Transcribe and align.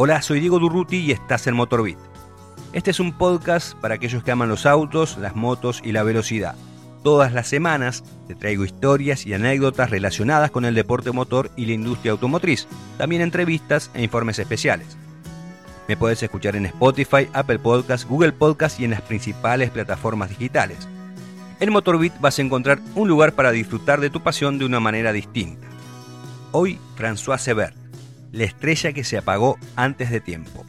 Hola, 0.00 0.22
soy 0.22 0.38
Diego 0.38 0.60
Durruti 0.60 0.98
y 0.98 1.10
estás 1.10 1.48
en 1.48 1.56
Motorbit. 1.56 1.98
Este 2.72 2.92
es 2.92 3.00
un 3.00 3.18
podcast 3.18 3.74
para 3.80 3.96
aquellos 3.96 4.22
que 4.22 4.30
aman 4.30 4.48
los 4.48 4.64
autos, 4.64 5.18
las 5.18 5.34
motos 5.34 5.80
y 5.82 5.90
la 5.90 6.04
velocidad. 6.04 6.54
Todas 7.02 7.32
las 7.32 7.48
semanas 7.48 8.04
te 8.28 8.36
traigo 8.36 8.64
historias 8.64 9.26
y 9.26 9.34
anécdotas 9.34 9.90
relacionadas 9.90 10.52
con 10.52 10.64
el 10.64 10.76
deporte 10.76 11.10
motor 11.10 11.50
y 11.56 11.66
la 11.66 11.72
industria 11.72 12.12
automotriz, 12.12 12.68
también 12.96 13.22
entrevistas 13.22 13.90
e 13.92 14.04
informes 14.04 14.38
especiales. 14.38 14.96
Me 15.88 15.96
puedes 15.96 16.22
escuchar 16.22 16.54
en 16.54 16.66
Spotify, 16.66 17.28
Apple 17.32 17.58
Podcasts, 17.58 18.06
Google 18.06 18.30
Podcasts 18.30 18.78
y 18.78 18.84
en 18.84 18.92
las 18.92 19.02
principales 19.02 19.70
plataformas 19.70 20.28
digitales. 20.28 20.86
En 21.58 21.72
Motorbit 21.72 22.12
vas 22.20 22.38
a 22.38 22.42
encontrar 22.42 22.78
un 22.94 23.08
lugar 23.08 23.32
para 23.32 23.50
disfrutar 23.50 24.00
de 24.00 24.10
tu 24.10 24.22
pasión 24.22 24.60
de 24.60 24.64
una 24.64 24.78
manera 24.78 25.12
distinta. 25.12 25.66
Hoy, 26.52 26.78
François 26.96 27.38
Sever 27.38 27.87
la 28.32 28.44
estrella 28.44 28.92
que 28.92 29.04
se 29.04 29.18
apagó 29.18 29.58
antes 29.76 30.10
de 30.10 30.20
tiempo. 30.20 30.64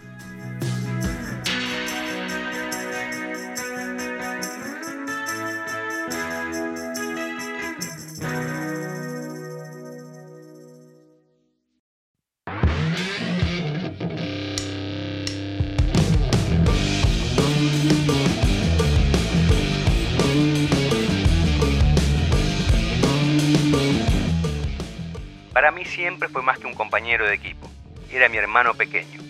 Siempre 25.85 26.30
fue 26.30 26.41
más 26.41 26.60
que 26.60 26.68
un 26.68 26.74
compañero 26.74 27.26
de 27.26 27.35
equipo, 27.35 27.70
era 28.12 28.30
mi 28.30 28.38
hermano 28.38 28.74
pequeño. 28.74 29.22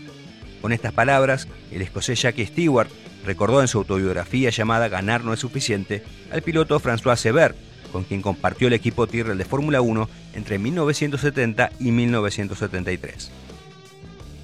Con 0.61 0.73
estas 0.73 0.93
palabras, 0.93 1.47
el 1.71 1.81
escocés 1.81 2.21
Jackie 2.21 2.45
Stewart 2.45 2.89
recordó 3.25 3.61
en 3.61 3.67
su 3.67 3.79
autobiografía 3.79 4.49
llamada 4.49 4.89
Ganar 4.89 5.23
no 5.23 5.33
es 5.33 5.39
suficiente 5.39 6.03
al 6.31 6.41
piloto 6.41 6.79
François 6.79 7.15
Sever, 7.15 7.55
con 7.91 8.03
quien 8.03 8.21
compartió 8.21 8.67
el 8.67 8.73
equipo 8.73 9.07
Tyrrell 9.07 9.37
de 9.37 9.45
Fórmula 9.45 9.81
1 9.81 10.09
entre 10.33 10.59
1970 10.59 11.71
y 11.79 11.91
1973. 11.91 13.31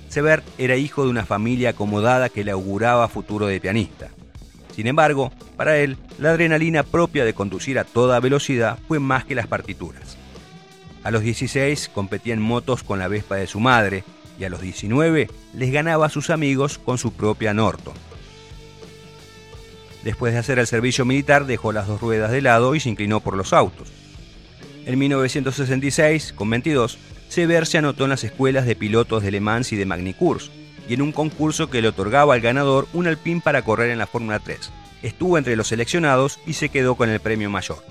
Sever 0.10 0.44
era 0.58 0.78
hijo 0.78 1.04
de 1.04 1.10
una 1.10 1.26
familia 1.26 1.72
acomodada 1.72 2.30
que 2.30 2.44
le 2.44 2.52
auguraba 2.52 3.10
futuro 3.10 3.48
de 3.48 3.60
pianista. 3.60 4.10
Sin 4.74 4.88
embargo, 4.88 5.32
para 5.58 5.78
él, 5.78 5.98
la 6.18 6.32
adrenalina 6.32 6.84
propia 6.84 7.26
de 7.26 7.34
conducir 7.34 7.80
a 7.80 7.84
toda 7.84 8.20
velocidad 8.20 8.80
fue 8.88 9.00
más 9.00 9.26
que 9.26 9.36
las 9.36 9.48
partituras. 9.48 10.18
A 11.06 11.12
los 11.12 11.22
16 11.22 11.92
competía 11.94 12.34
en 12.34 12.42
motos 12.42 12.82
con 12.82 12.98
la 12.98 13.08
Vespa 13.08 13.36
de 13.36 13.46
su 13.46 13.60
madre 13.60 14.04
y 14.40 14.44
a 14.44 14.50
los 14.50 14.60
19 14.60 15.30
les 15.54 15.72
ganaba 15.72 16.08
a 16.08 16.10
sus 16.10 16.32
amigos 16.32 16.80
con 16.80 16.98
su 16.98 17.14
propia 17.14 17.54
Norton. 17.54 17.94
Después 20.04 20.34
de 20.34 20.40
hacer 20.40 20.58
el 20.58 20.66
servicio 20.66 21.06
militar 21.06 21.46
dejó 21.46 21.72
las 21.72 21.86
dos 21.86 22.02
ruedas 22.02 22.32
de 22.32 22.42
lado 22.42 22.74
y 22.74 22.80
se 22.80 22.90
inclinó 22.90 23.20
por 23.20 23.38
los 23.38 23.54
autos. 23.54 23.90
En 24.88 24.98
1966, 24.98 26.34
con 26.34 26.50
22, 26.50 26.98
Sever 27.30 27.68
se 27.68 27.78
anotó 27.78 28.06
en 28.06 28.10
las 28.10 28.24
escuelas 28.24 28.66
de 28.66 28.76
pilotos 28.76 29.22
de 29.22 29.30
Le 29.30 29.42
Mans 29.42 29.74
y 29.74 29.76
de 29.76 29.86
Magny-Cours 29.86 30.50
y 30.90 30.96
en 30.96 31.04
un 31.04 31.12
concurso 31.12 31.70
que 31.70 31.84
le 31.84 31.90
otorgaba 31.90 32.34
al 32.34 32.42
ganador 32.42 32.88
un 32.94 33.06
Alpine 33.06 33.42
para 33.42 33.62
correr 33.62 33.92
en 33.92 34.00
la 34.00 34.08
Fórmula 34.08 34.40
3. 34.40 34.72
Estuvo 35.04 35.38
entre 35.38 35.56
los 35.56 35.68
seleccionados 35.68 36.40
y 36.48 36.54
se 36.54 36.70
quedó 36.70 36.96
con 36.96 37.12
el 37.12 37.20
premio 37.20 37.52
mayor. 37.52 37.84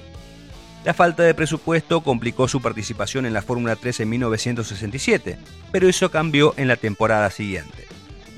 La 0.84 0.92
falta 0.92 1.22
de 1.22 1.32
presupuesto 1.32 2.02
complicó 2.02 2.46
su 2.46 2.60
participación 2.60 3.24
en 3.24 3.32
la 3.32 3.40
Fórmula 3.40 3.74
3 3.74 4.00
en 4.00 4.08
1967, 4.10 5.38
pero 5.72 5.88
eso 5.88 6.10
cambió 6.10 6.52
en 6.58 6.68
la 6.68 6.76
temporada 6.76 7.30
siguiente. 7.30 7.86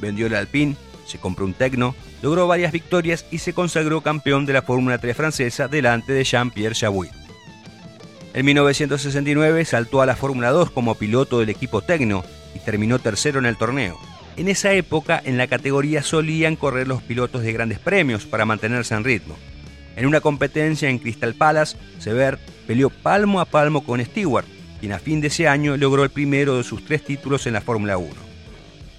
Vendió 0.01 0.29
el 0.29 0.35
Alpine, 0.37 0.77
se 1.07 1.19
compró 1.19 1.45
un 1.45 1.55
Tecno, 1.55 1.97
logró 2.23 2.47
varias 2.47 2.71
victorias 2.71 3.27
y 3.33 3.39
se 3.39 3.53
consagró 3.53 4.01
campeón 4.01 4.47
de 4.47 4.53
la 4.53 4.63
Fórmula 4.63 4.99
3 4.99 5.17
francesa 5.17 5.67
delante 5.67 6.13
de 6.13 6.23
Jean-Pierre 6.23 6.77
Jabouille. 6.77 7.11
En 8.33 8.47
1969 8.47 9.65
saltó 9.65 10.01
a 10.01 10.07
la 10.07 10.15
Fórmula 10.15 10.51
2 10.51 10.71
como 10.71 10.95
piloto 10.95 11.41
del 11.41 11.49
equipo 11.49 11.83
Tecno 11.83 12.23
y 12.55 12.61
terminó 12.61 13.01
tercero 13.01 13.41
en 13.41 13.47
el 13.47 13.57
torneo. 13.57 13.99
En 14.37 14.49
esa 14.49 14.73
época 14.73 15.21
en 15.25 15.37
la 15.37 15.49
categoría 15.49 16.03
solían 16.03 16.55
correr 16.55 16.87
los 16.87 17.03
pilotos 17.03 17.43
de 17.43 17.53
grandes 17.53 17.81
premios 17.81 18.25
para 18.25 18.45
mantenerse 18.45 18.95
en 18.95 19.03
ritmo. 19.03 19.37
En 19.97 20.05
una 20.05 20.21
competencia 20.21 20.91
en 20.91 20.99
Crystal 20.99 21.35
Palace, 21.35 21.79
Sever 21.99 22.39
peleó 22.67 22.91
palmo 22.91 23.41
a 23.41 23.47
palmo 23.47 23.83
con 23.83 24.05
Stewart, 24.05 24.47
quien 24.79 24.93
a 24.93 24.99
fin 24.99 25.23
de 25.23 25.29
ese 25.29 25.49
año 25.49 25.77
logró 25.79 26.05
el 26.05 26.11
primero 26.11 26.59
de 26.59 26.65
sus 26.65 26.85
tres 26.85 27.03
títulos 27.03 27.47
en 27.47 27.55
la 27.55 27.63
Fórmula 27.63 27.97
1. 27.97 28.13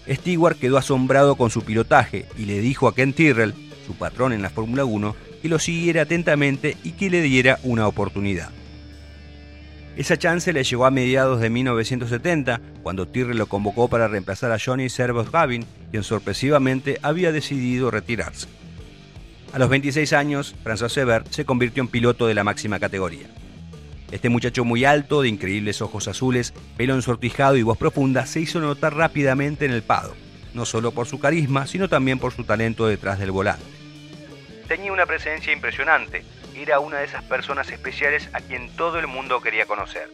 Stewart 0.09 0.57
quedó 0.57 0.77
asombrado 0.77 1.35
con 1.35 1.51
su 1.51 1.61
pilotaje 1.61 2.25
y 2.35 2.45
le 2.45 2.61
dijo 2.61 2.87
a 2.87 2.95
Ken 2.95 3.13
Tyrrell, 3.13 3.53
su 3.85 3.93
patrón 3.93 4.33
en 4.33 4.41
la 4.41 4.49
Fórmula 4.49 4.85
1, 4.85 5.15
que 5.41 5.49
lo 5.49 5.59
siguiera 5.59 6.01
atentamente 6.01 6.75
y 6.83 6.93
que 6.93 7.11
le 7.11 7.21
diera 7.21 7.59
una 7.63 7.87
oportunidad. 7.87 8.49
Esa 9.97 10.17
chance 10.17 10.51
le 10.51 10.63
llegó 10.63 10.85
a 10.85 10.91
mediados 10.91 11.41
de 11.41 11.49
1970, 11.49 12.59
cuando 12.81 13.07
Tyrrell 13.07 13.37
lo 13.37 13.47
convocó 13.47 13.87
para 13.87 14.07
reemplazar 14.07 14.51
a 14.51 14.59
Johnny 14.63 14.89
Servos 14.89 15.31
Gavin, 15.31 15.65
quien 15.91 16.03
sorpresivamente 16.03 16.99
había 17.03 17.31
decidido 17.31 17.91
retirarse. 17.91 18.47
A 19.53 19.59
los 19.59 19.69
26 19.69 20.13
años, 20.13 20.55
François 20.63 20.89
Sever 20.89 21.23
se 21.29 21.45
convirtió 21.45 21.81
en 21.81 21.87
piloto 21.87 22.27
de 22.27 22.33
la 22.33 22.43
máxima 22.43 22.79
categoría. 22.79 23.27
Este 24.11 24.29
muchacho 24.29 24.65
muy 24.65 24.85
alto, 24.85 25.21
de 25.21 25.29
increíbles 25.29 25.81
ojos 25.81 26.07
azules, 26.07 26.53
pelo 26.75 26.93
ensortijado 26.93 27.55
y 27.55 27.63
voz 27.63 27.77
profunda, 27.77 28.25
se 28.25 28.41
hizo 28.41 28.59
notar 28.59 28.95
rápidamente 28.95 29.65
en 29.65 29.71
el 29.71 29.83
pado, 29.83 30.15
no 30.53 30.65
solo 30.65 30.91
por 30.91 31.07
su 31.07 31.19
carisma, 31.19 31.65
sino 31.65 31.89
también 31.89 32.19
por 32.19 32.33
su 32.33 32.43
talento 32.43 32.87
detrás 32.87 33.19
del 33.19 33.31
volante. 33.31 33.65
Tenía 34.67 34.91
una 34.91 35.05
presencia 35.05 35.53
impresionante, 35.53 36.23
era 36.55 36.79
una 36.79 36.99
de 36.99 37.05
esas 37.05 37.23
personas 37.23 37.69
especiales 37.69 38.29
a 38.33 38.41
quien 38.41 38.69
todo 38.75 38.99
el 38.99 39.07
mundo 39.07 39.41
quería 39.41 39.65
conocer. 39.65 40.09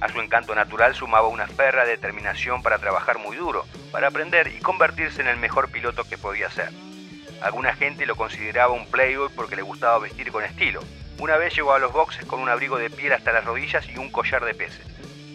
A 0.00 0.08
su 0.08 0.20
encanto 0.20 0.54
natural 0.54 0.94
sumaba 0.94 1.28
una 1.28 1.46
ferra 1.46 1.84
determinación 1.84 2.62
para 2.62 2.78
trabajar 2.78 3.18
muy 3.18 3.36
duro, 3.36 3.64
para 3.92 4.08
aprender 4.08 4.52
y 4.56 4.60
convertirse 4.60 5.20
en 5.20 5.28
el 5.28 5.36
mejor 5.36 5.70
piloto 5.70 6.04
que 6.04 6.16
podía 6.16 6.50
ser. 6.50 6.70
Alguna 7.40 7.74
gente 7.74 8.06
lo 8.06 8.16
consideraba 8.16 8.72
un 8.72 8.90
playboy 8.90 9.28
porque 9.34 9.56
le 9.56 9.62
gustaba 9.62 9.98
vestir 9.98 10.30
con 10.30 10.44
estilo. 10.44 10.80
Una 11.18 11.36
vez 11.36 11.54
llegó 11.54 11.72
a 11.72 11.78
los 11.78 11.92
boxes 11.92 12.24
con 12.24 12.40
un 12.40 12.48
abrigo 12.48 12.78
de 12.78 12.90
piel 12.90 13.12
hasta 13.12 13.32
las 13.32 13.44
rodillas 13.44 13.88
y 13.88 13.98
un 13.98 14.10
collar 14.10 14.44
de 14.44 14.54
peces. 14.54 14.86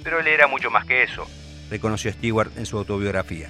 Pero 0.03 0.19
él 0.19 0.27
era 0.27 0.47
mucho 0.47 0.69
más 0.69 0.85
que 0.85 1.03
eso, 1.03 1.27
reconoció 1.69 2.11
Stewart 2.11 2.51
en 2.57 2.65
su 2.65 2.77
autobiografía. 2.77 3.49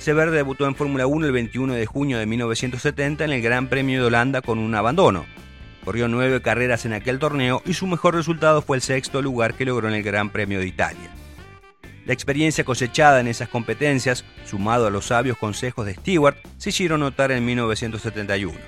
Sever 0.00 0.30
debutó 0.30 0.66
en 0.66 0.74
Fórmula 0.74 1.06
1 1.06 1.26
el 1.26 1.32
21 1.32 1.74
de 1.74 1.84
junio 1.84 2.18
de 2.18 2.24
1970 2.24 3.22
en 3.22 3.32
el 3.32 3.42
Gran 3.42 3.68
Premio 3.68 4.00
de 4.00 4.06
Holanda 4.06 4.40
con 4.40 4.58
un 4.58 4.74
abandono. 4.74 5.26
Corrió 5.84 6.08
nueve 6.08 6.40
carreras 6.40 6.86
en 6.86 6.94
aquel 6.94 7.18
torneo 7.18 7.60
y 7.66 7.74
su 7.74 7.86
mejor 7.86 8.14
resultado 8.14 8.62
fue 8.62 8.78
el 8.78 8.82
sexto 8.82 9.20
lugar 9.20 9.52
que 9.52 9.66
logró 9.66 9.88
en 9.88 9.94
el 9.94 10.02
Gran 10.02 10.30
Premio 10.30 10.58
de 10.58 10.66
Italia. 10.66 11.10
La 12.06 12.14
experiencia 12.14 12.64
cosechada 12.64 13.20
en 13.20 13.28
esas 13.28 13.50
competencias, 13.50 14.24
sumado 14.46 14.86
a 14.86 14.90
los 14.90 15.04
sabios 15.04 15.36
consejos 15.36 15.84
de 15.84 15.92
Stewart, 15.92 16.38
se 16.56 16.70
hicieron 16.70 17.00
notar 17.00 17.30
en 17.30 17.44
1971. 17.44 18.58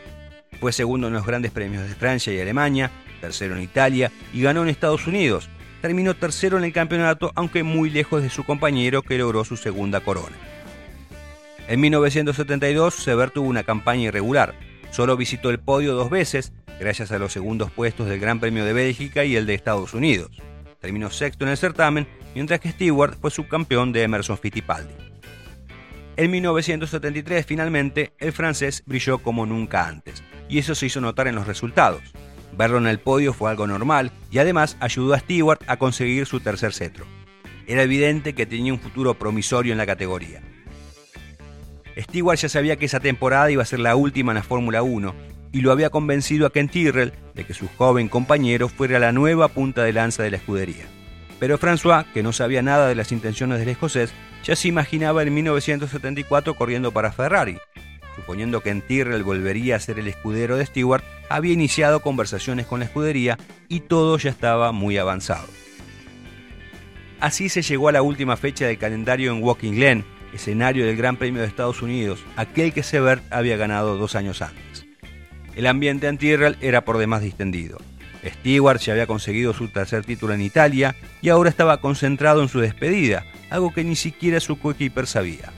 Fue 0.60 0.70
segundo 0.70 1.06
en 1.06 1.14
los 1.14 1.24
grandes 1.24 1.50
premios 1.50 1.88
de 1.88 1.94
Francia 1.94 2.30
y 2.34 2.40
Alemania, 2.40 2.90
tercero 3.22 3.56
en 3.56 3.62
Italia 3.62 4.12
y 4.34 4.42
ganó 4.42 4.64
en 4.64 4.68
Estados 4.68 5.06
Unidos. 5.06 5.48
Terminó 5.80 6.12
tercero 6.12 6.58
en 6.58 6.64
el 6.64 6.74
campeonato, 6.74 7.32
aunque 7.34 7.62
muy 7.62 7.88
lejos 7.88 8.22
de 8.22 8.28
su 8.28 8.44
compañero 8.44 9.00
que 9.00 9.16
logró 9.16 9.46
su 9.46 9.56
segunda 9.56 10.00
corona. 10.00 10.51
En 11.68 11.80
1972, 11.80 12.94
Sever 12.94 13.30
tuvo 13.30 13.48
una 13.48 13.62
campaña 13.62 14.08
irregular. 14.08 14.54
Solo 14.90 15.16
visitó 15.16 15.50
el 15.50 15.60
podio 15.60 15.94
dos 15.94 16.10
veces, 16.10 16.52
gracias 16.80 17.12
a 17.12 17.18
los 17.18 17.32
segundos 17.32 17.70
puestos 17.70 18.08
del 18.08 18.20
Gran 18.20 18.40
Premio 18.40 18.64
de 18.64 18.72
Bélgica 18.72 19.24
y 19.24 19.36
el 19.36 19.46
de 19.46 19.54
Estados 19.54 19.94
Unidos. 19.94 20.30
Terminó 20.80 21.10
sexto 21.10 21.44
en 21.44 21.52
el 21.52 21.56
certamen, 21.56 22.08
mientras 22.34 22.60
que 22.60 22.72
Stewart 22.72 23.16
fue 23.20 23.30
subcampeón 23.30 23.92
de 23.92 24.02
Emerson 24.02 24.36
Fittipaldi. 24.36 24.92
En 26.16 26.30
1973, 26.30 27.46
finalmente, 27.46 28.12
el 28.18 28.32
francés 28.32 28.82
brilló 28.84 29.18
como 29.18 29.46
nunca 29.46 29.86
antes, 29.86 30.22
y 30.48 30.58
eso 30.58 30.74
se 30.74 30.86
hizo 30.86 31.00
notar 31.00 31.28
en 31.28 31.36
los 31.36 31.46
resultados. 31.46 32.02
Verlo 32.56 32.78
en 32.78 32.86
el 32.86 33.00
podio 33.00 33.32
fue 33.32 33.50
algo 33.50 33.66
normal 33.66 34.12
y 34.30 34.38
además 34.38 34.76
ayudó 34.80 35.14
a 35.14 35.20
Stewart 35.20 35.62
a 35.66 35.78
conseguir 35.78 36.26
su 36.26 36.40
tercer 36.40 36.74
cetro. 36.74 37.06
Era 37.66 37.82
evidente 37.82 38.34
que 38.34 38.44
tenía 38.44 38.74
un 38.74 38.80
futuro 38.80 39.14
promisorio 39.14 39.72
en 39.72 39.78
la 39.78 39.86
categoría. 39.86 40.42
Stewart 41.96 42.38
ya 42.38 42.48
sabía 42.48 42.76
que 42.76 42.86
esa 42.86 43.00
temporada 43.00 43.50
iba 43.50 43.62
a 43.62 43.66
ser 43.66 43.80
la 43.80 43.96
última 43.96 44.32
en 44.32 44.36
la 44.36 44.42
Fórmula 44.42 44.82
1 44.82 45.14
y 45.52 45.60
lo 45.60 45.70
había 45.70 45.90
convencido 45.90 46.46
a 46.46 46.52
Ken 46.52 46.68
Tyrrell 46.68 47.12
de 47.34 47.44
que 47.44 47.54
su 47.54 47.68
joven 47.76 48.08
compañero 48.08 48.68
fuera 48.68 48.98
la 48.98 49.12
nueva 49.12 49.48
punta 49.48 49.84
de 49.84 49.92
lanza 49.92 50.22
de 50.22 50.30
la 50.30 50.38
escudería. 50.38 50.86
Pero 51.38 51.58
François, 51.58 52.06
que 52.12 52.22
no 52.22 52.32
sabía 52.32 52.62
nada 52.62 52.88
de 52.88 52.94
las 52.94 53.12
intenciones 53.12 53.58
del 53.58 53.68
escocés, 53.68 54.12
ya 54.44 54.56
se 54.56 54.68
imaginaba 54.68 55.22
en 55.22 55.34
1974 55.34 56.54
corriendo 56.54 56.92
para 56.92 57.12
Ferrari. 57.12 57.58
Suponiendo 58.16 58.60
que 58.60 58.70
en 58.70 58.82
Tyrrell 58.82 59.22
volvería 59.22 59.76
a 59.76 59.80
ser 59.80 59.98
el 59.98 60.08
escudero 60.08 60.56
de 60.56 60.66
Stewart, 60.66 61.02
había 61.28 61.52
iniciado 61.52 62.00
conversaciones 62.00 62.66
con 62.66 62.80
la 62.80 62.86
escudería 62.86 63.38
y 63.68 63.80
todo 63.80 64.18
ya 64.18 64.30
estaba 64.30 64.72
muy 64.72 64.98
avanzado. 64.98 65.48
Así 67.20 67.48
se 67.48 67.62
llegó 67.62 67.88
a 67.88 67.92
la 67.92 68.02
última 68.02 68.36
fecha 68.36 68.66
del 68.66 68.78
calendario 68.78 69.32
en 69.32 69.42
Walking 69.42 69.72
Glen, 69.72 70.04
escenario 70.32 70.87
del 70.87 70.96
Gran 70.96 71.17
Premio 71.17 71.40
de 71.40 71.49
Estados 71.49 71.82
Unidos, 71.82 72.25
aquel 72.37 72.73
que 72.73 72.82
Sebert 72.82 73.23
había 73.31 73.56
ganado 73.56 73.96
dos 73.96 74.14
años 74.14 74.43
antes. 74.43 74.87
El 75.55 75.67
ambiente 75.67 76.08
en 76.08 76.19
Tyrrell 76.19 76.56
era 76.61 76.84
por 76.84 76.99
demás 76.99 77.23
distendido. 77.23 77.79
Stewart 78.25 78.81
ya 78.81 78.93
había 78.93 79.06
conseguido 79.06 79.52
su 79.52 79.69
tercer 79.69 80.05
título 80.05 80.34
en 80.34 80.43
Italia 80.43 80.94
y 81.20 81.29
ahora 81.29 81.50
estaba 81.50 81.81
concentrado 81.81 82.43
en 82.43 82.49
su 82.49 82.61
despedida, 82.61 83.25
algo 83.50 83.73
que 83.73 83.84
ni 83.84 83.96
siquiera 83.96 84.40
su 84.40 84.58
coequiper 84.58 85.06
sabía. 85.06 85.52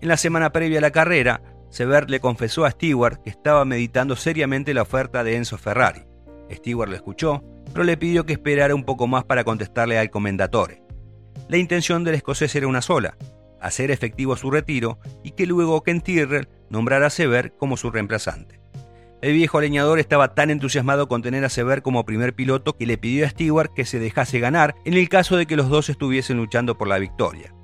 En 0.00 0.08
la 0.08 0.16
semana 0.16 0.50
previa 0.50 0.78
a 0.78 0.82
la 0.82 0.92
carrera, 0.92 1.42
Sever 1.68 2.10
le 2.10 2.20
confesó 2.20 2.64
a 2.64 2.70
Stewart 2.70 3.22
que 3.22 3.30
estaba 3.30 3.64
meditando 3.66 4.16
seriamente 4.16 4.72
la 4.72 4.82
oferta 4.82 5.22
de 5.22 5.36
Enzo 5.36 5.58
Ferrari. 5.58 6.02
Stewart 6.50 6.88
lo 6.88 6.96
escuchó, 6.96 7.44
pero 7.72 7.84
le 7.84 7.98
pidió 7.98 8.24
que 8.24 8.32
esperara 8.32 8.74
un 8.74 8.84
poco 8.84 9.06
más 9.06 9.24
para 9.24 9.44
contestarle 9.44 9.98
al 9.98 10.10
comendatore. 10.10 10.82
La 11.48 11.58
intención 11.58 12.02
del 12.02 12.14
escocés 12.14 12.54
era 12.54 12.66
una 12.66 12.80
sola, 12.80 13.16
hacer 13.60 13.90
efectivo 13.90 14.36
su 14.36 14.50
retiro 14.50 14.98
y 15.22 15.32
que 15.32 15.46
luego 15.46 15.82
Ken 15.82 16.00
Tyrrell 16.00 16.48
nombrara 16.70 17.08
a 17.08 17.10
Sever 17.10 17.52
como 17.56 17.76
su 17.76 17.90
reemplazante. 17.90 18.58
El 19.20 19.34
viejo 19.34 19.60
leñador 19.60 19.98
estaba 19.98 20.34
tan 20.34 20.48
entusiasmado 20.48 21.08
con 21.08 21.20
tener 21.20 21.44
a 21.44 21.50
Sever 21.50 21.82
como 21.82 22.06
primer 22.06 22.34
piloto 22.34 22.74
que 22.74 22.86
le 22.86 22.96
pidió 22.96 23.26
a 23.26 23.28
Stewart 23.28 23.70
que 23.74 23.84
se 23.84 23.98
dejase 23.98 24.40
ganar 24.40 24.74
en 24.86 24.94
el 24.94 25.10
caso 25.10 25.36
de 25.36 25.44
que 25.44 25.56
los 25.56 25.68
dos 25.68 25.90
estuviesen 25.90 26.38
luchando 26.38 26.78
por 26.78 26.88
la 26.88 26.98
victoria. 26.98 27.54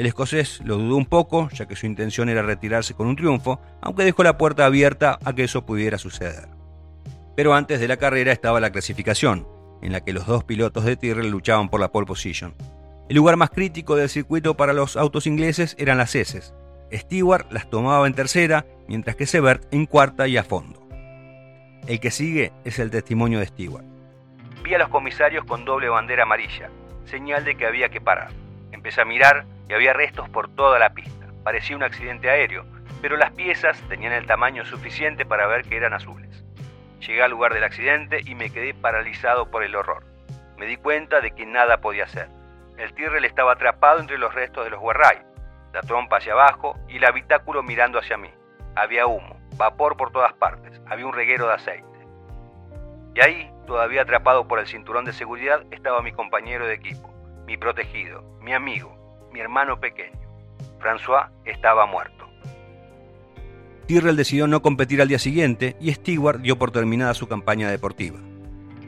El 0.00 0.06
escocés 0.06 0.62
lo 0.64 0.78
dudó 0.78 0.96
un 0.96 1.04
poco, 1.04 1.50
ya 1.50 1.68
que 1.68 1.76
su 1.76 1.84
intención 1.84 2.30
era 2.30 2.40
retirarse 2.40 2.94
con 2.94 3.06
un 3.06 3.16
triunfo, 3.16 3.60
aunque 3.82 4.02
dejó 4.02 4.22
la 4.22 4.38
puerta 4.38 4.64
abierta 4.64 5.18
a 5.22 5.34
que 5.34 5.44
eso 5.44 5.66
pudiera 5.66 5.98
suceder. 5.98 6.48
Pero 7.36 7.52
antes 7.52 7.80
de 7.80 7.86
la 7.86 7.98
carrera 7.98 8.32
estaba 8.32 8.60
la 8.60 8.72
clasificación, 8.72 9.46
en 9.82 9.92
la 9.92 10.00
que 10.00 10.14
los 10.14 10.24
dos 10.24 10.42
pilotos 10.44 10.86
de 10.86 10.96
Tyrrell 10.96 11.28
luchaban 11.28 11.68
por 11.68 11.80
la 11.80 11.92
pole 11.92 12.06
position. 12.06 12.54
El 13.10 13.16
lugar 13.16 13.36
más 13.36 13.50
crítico 13.50 13.94
del 13.94 14.08
circuito 14.08 14.56
para 14.56 14.72
los 14.72 14.96
autos 14.96 15.26
ingleses 15.26 15.76
eran 15.78 15.98
las 15.98 16.14
heces. 16.14 16.54
Stewart 16.90 17.52
las 17.52 17.68
tomaba 17.68 18.06
en 18.06 18.14
tercera, 18.14 18.64
mientras 18.88 19.16
que 19.16 19.26
Sebert 19.26 19.66
en 19.70 19.84
cuarta 19.84 20.26
y 20.26 20.38
a 20.38 20.44
fondo. 20.44 20.80
El 21.86 22.00
que 22.00 22.10
sigue 22.10 22.52
es 22.64 22.78
el 22.78 22.90
testimonio 22.90 23.38
de 23.38 23.48
Stewart. 23.48 23.84
Vi 24.64 24.72
a 24.72 24.78
los 24.78 24.88
comisarios 24.88 25.44
con 25.44 25.66
doble 25.66 25.90
bandera 25.90 26.22
amarilla, 26.22 26.70
señal 27.04 27.44
de 27.44 27.54
que 27.54 27.66
había 27.66 27.90
que 27.90 28.00
parar. 28.00 28.30
Empecé 28.72 29.02
a 29.02 29.04
mirar 29.04 29.44
y 29.70 29.72
había 29.72 29.92
restos 29.92 30.28
por 30.28 30.52
toda 30.56 30.80
la 30.80 30.94
pista. 30.94 31.26
Parecía 31.44 31.76
un 31.76 31.84
accidente 31.84 32.28
aéreo, 32.28 32.66
pero 33.00 33.16
las 33.16 33.30
piezas 33.30 33.80
tenían 33.88 34.12
el 34.12 34.26
tamaño 34.26 34.64
suficiente 34.64 35.24
para 35.24 35.46
ver 35.46 35.62
que 35.62 35.76
eran 35.76 35.94
azules. 35.94 36.44
Llegué 36.98 37.22
al 37.22 37.30
lugar 37.30 37.54
del 37.54 37.62
accidente 37.62 38.20
y 38.24 38.34
me 38.34 38.50
quedé 38.50 38.74
paralizado 38.74 39.48
por 39.48 39.62
el 39.62 39.76
horror. 39.76 40.02
Me 40.58 40.66
di 40.66 40.76
cuenta 40.76 41.20
de 41.20 41.30
que 41.30 41.46
nada 41.46 41.80
podía 41.80 42.02
hacer. 42.02 42.28
El 42.78 42.92
Tyrrell 42.94 43.24
estaba 43.24 43.52
atrapado 43.52 44.00
entre 44.00 44.18
los 44.18 44.34
restos 44.34 44.64
de 44.64 44.70
los 44.70 44.82
Warray, 44.82 45.18
la 45.72 45.82
trompa 45.82 46.16
hacia 46.16 46.32
abajo 46.32 46.76
y 46.88 46.96
el 46.96 47.04
habitáculo 47.04 47.62
mirando 47.62 48.00
hacia 48.00 48.16
mí. 48.16 48.30
Había 48.74 49.06
humo, 49.06 49.38
vapor 49.56 49.96
por 49.96 50.10
todas 50.10 50.32
partes, 50.32 50.82
había 50.88 51.06
un 51.06 51.12
reguero 51.12 51.46
de 51.46 51.54
aceite. 51.54 51.86
Y 53.14 53.20
ahí, 53.20 53.52
todavía 53.68 54.02
atrapado 54.02 54.48
por 54.48 54.58
el 54.58 54.66
cinturón 54.66 55.04
de 55.04 55.12
seguridad, 55.12 55.62
estaba 55.70 56.02
mi 56.02 56.10
compañero 56.10 56.66
de 56.66 56.74
equipo, 56.74 57.14
mi 57.46 57.56
protegido, 57.56 58.22
mi 58.40 58.52
amigo, 58.52 58.99
mi 59.32 59.40
hermano 59.40 59.78
pequeño. 59.78 60.18
François 60.80 61.30
estaba 61.44 61.86
muerto. 61.86 62.28
Tyrrell 63.86 64.16
decidió 64.16 64.46
no 64.46 64.62
competir 64.62 65.02
al 65.02 65.08
día 65.08 65.18
siguiente 65.18 65.76
y 65.80 65.92
Stewart 65.92 66.40
dio 66.40 66.56
por 66.56 66.70
terminada 66.70 67.14
su 67.14 67.26
campaña 67.26 67.70
deportiva. 67.70 68.18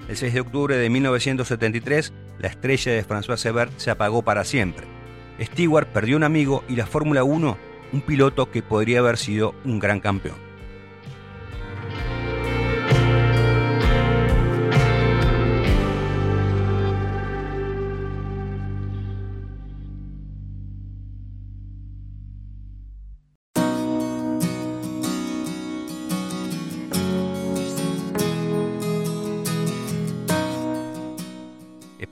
El 0.08 0.16
6 0.16 0.34
de 0.34 0.40
octubre 0.40 0.76
de 0.76 0.90
1973, 0.90 2.12
la 2.38 2.48
estrella 2.48 2.92
de 2.92 3.04
François 3.04 3.36
Sebert 3.36 3.72
se 3.78 3.90
apagó 3.90 4.22
para 4.22 4.44
siempre. 4.44 4.86
Stewart 5.40 5.88
perdió 5.88 6.16
un 6.16 6.24
amigo 6.24 6.62
y 6.68 6.76
la 6.76 6.86
Fórmula 6.86 7.24
1 7.24 7.56
un 7.92 8.00
piloto 8.00 8.50
que 8.50 8.62
podría 8.62 9.00
haber 9.00 9.18
sido 9.18 9.54
un 9.64 9.78
gran 9.78 10.00
campeón. 10.00 10.51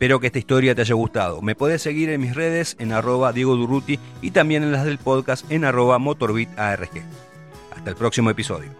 Espero 0.00 0.18
que 0.18 0.28
esta 0.28 0.38
historia 0.38 0.74
te 0.74 0.80
haya 0.80 0.94
gustado. 0.94 1.42
Me 1.42 1.54
podés 1.54 1.82
seguir 1.82 2.08
en 2.08 2.22
mis 2.22 2.34
redes 2.34 2.74
en 2.78 2.90
arroba 2.90 3.34
Diego 3.34 3.54
Durruti 3.54 3.98
y 4.22 4.30
también 4.30 4.62
en 4.62 4.72
las 4.72 4.86
del 4.86 4.96
podcast 4.96 5.44
en 5.52 5.66
arroba 5.66 5.98
MotorbitARG. 5.98 6.88
Hasta 7.76 7.90
el 7.90 7.96
próximo 7.96 8.30
episodio. 8.30 8.70